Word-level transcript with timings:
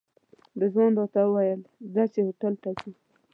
رضوان 0.61 0.91
راته 0.99 1.21
وویل 1.25 1.61
ځه 1.93 2.03
چې 2.13 2.19
هوټل 2.25 2.53
ته 2.63 2.69
ځو. 2.79 2.91